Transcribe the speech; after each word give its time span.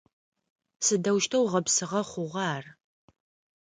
Сыдэущтэу 0.85 1.43
гъэпсыгъэ 1.51 2.01
хъугъа 2.09 2.43
ар? 2.55 2.65